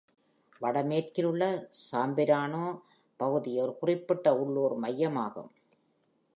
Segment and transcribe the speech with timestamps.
[0.61, 1.43] வடமேற்கில் உள்ள
[1.91, 2.63] சாம்பிரானோ
[3.19, 5.51] பகுதி ஒரு குறிப்பிட்ட உள்ளூர் மையமாகும்.